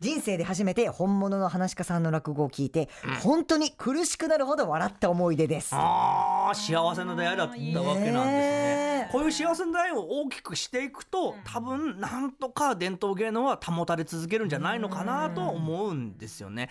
[0.00, 2.88] 人生で初めて本物の話し家さんの落語を聞いて、
[3.22, 5.70] 本当に苦しくなるほど笑った思い出です。
[5.72, 8.22] ああ幸せな出会いだったわけなんですね。
[8.24, 9.08] ねえ。
[9.12, 16.70] こういう幸せな出会いを大きくしていくと多分なんとか伝統芸能は保たれ続けるんじゃないのかなと思うんですよね。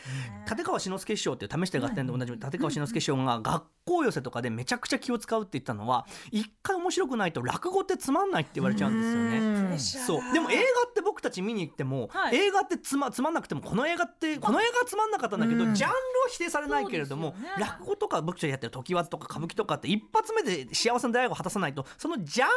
[0.49, 9.38] 立川志の輔師匠っていう試してる合点で同じ立川志の輔師匠が学校寄せとかでめちゃくちゃ気を使うって言ったのは一回面白くないと落語ってつまんないって言われちゃうんですよね。
[9.38, 9.80] うん。
[9.80, 10.34] そう。
[10.34, 12.36] でも映画って僕たち見に行っても、はい。
[12.36, 15.73] 映画ってつまつまんなくてもこの映画ってこの映画はつまんなかったんだけど、うん。
[15.73, 15.99] ジャンルは
[16.30, 22.53] 否定されないけれども、ね落語とか僕たちがやってる時わずとか歌舞伎とかって一発目で幸せな出会いを果たさないとそのジャンル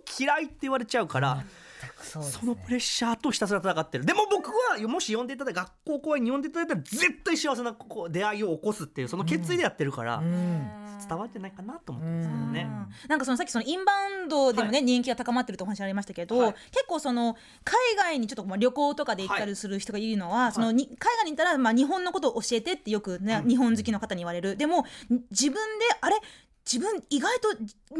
[0.00, 1.36] を嫌いって言われちゃうから。
[1.36, 1.44] そう
[1.86, 4.04] ですそのプレッシャーとひたすら戦ってる。
[4.04, 10.68] でも僕はもし呼んでいただいた学校公演に呼んでいただいたら絶対幸せなこう出会いを起こすっていうその決意でやってるから、うん。
[11.06, 12.68] 伝わってないかなと思ってますけどね。
[13.08, 13.92] なんかそのさっきそのインバ
[14.22, 16.54] ウンドでもね、人気が高まってるとお話ありましたけど、はい。
[16.70, 24.56] 結構その海外にちょっとまあ旅行とかで行ったりする人がいるのは、そのに海外に行ったらまあ日本のことを教えてってよくね、日本好きの方に言われる。
[24.56, 24.86] でも
[25.30, 26.16] 自分であれ？
[26.70, 27.48] 自分意外と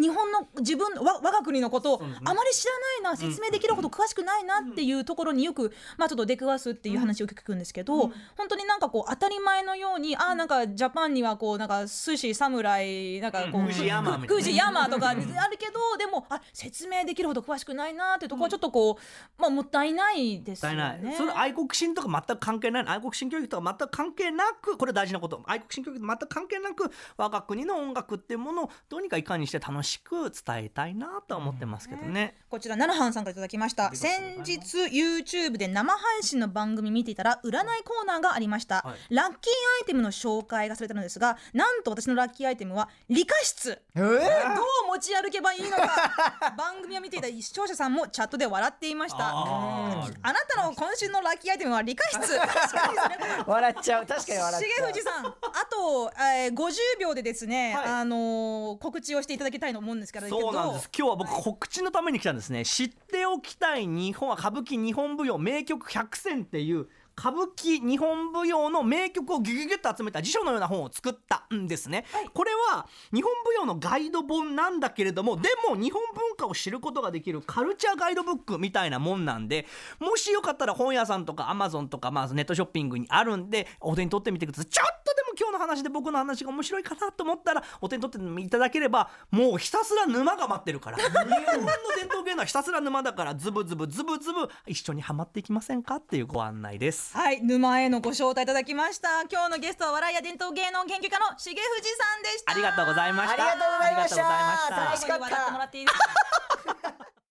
[0.01, 2.73] 日本の自分わ我が国のことをあまり知ら
[3.03, 13.65] ないな説明できるほど詳しくないなっていうところによく、まあ、ちょっと出くわすっていう話を聞くんですけど、本当になんかこう当たり前のようにあーなんかジャパンにはこうなんか寿司侍なんかこう、うん。
[13.65, 15.21] 富士山とかある
[15.59, 18.97] けどでもあ説明できるほど詳しくないなっていうところはちょっとこう、
[19.41, 21.15] まあ、もったいないですよね。
[21.17, 25.43] それ愛国心とか全く関係ない愛国心教育とか全く関係なくこれ大事なこと。
[25.47, 32.37] 愛国心教育と全く関係なく我が国の音楽っていうものをどうにかいかにして楽しく伝えたいなとは思ってますけどね。
[32.49, 33.95] こちら奈良藩さんからいただきました。
[33.95, 37.53] 先日 YouTube で生配信の番組見ていたら占い
[37.85, 39.15] コーナーがありました、はい。
[39.15, 39.35] ラッキーア
[39.83, 43.83] イテムの紹介がされたのですがなんと私のラッキーアイテムは理科室。
[43.95, 44.05] えー？
[44.09, 44.84] どう？
[44.95, 46.55] 持ち歩けばいいのか。
[46.57, 49.19] 番組を見ていた視聴者さんもチャットで笑っていました。
[49.19, 52.21] あなたの今週のラッキーアイテムは理科室。
[53.47, 54.07] 笑っちゃう。
[54.07, 54.87] 確かに笑っちゃう。
[54.89, 55.33] 重藤さんあ
[55.71, 57.85] と、えー、50秒でですね、はい。
[57.87, 60.91] あのー告知をしていただきたいと思うんですけどそうなんです。
[60.97, 62.65] 今日は僕告知のために来たんですね。
[62.65, 79.67] 知っておきたい日本は歌舞伎日本舞踊名曲100選っていう歌舞伎日本舞踊の名曲をギュギュギュッと集めた辞書のような本を作ったんですね、これは日本舞踊のガイド本なんだけれどもでも日本文化を知ることができるカルチャーガイドブックみたいなもんなんで
[80.01, 90.99] もしよかったら本屋さんとかアマゾンとか、まあ、ネットショッピングにあるんでお手に取ってみてくださいちょっとでも今日の話で僕の話が面白いかなと思ったらお手に取っていただければもうひたすら沼が待ってるから。
[91.05, 95.97] 日本の伝統芸能はひたすら沼だからズブズブズブズブ一緒にはまっていきませんか？
[95.97, 97.04] っていうご案内です。
[97.13, 99.23] はい、沼へのご招待いただきました。
[99.31, 102.53] 今日のゲストは笑いや伝統芸能研究家の重藤さんでした。
[102.53, 103.43] ありがとうございました。
[103.51, 106.95] ありがとうございました楽しかったもらっていいですか？